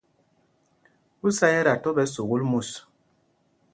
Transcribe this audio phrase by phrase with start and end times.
[1.25, 2.69] Ú sá yɛ̄ ta tɔ̄ ɓɛ̌ sukûl mus?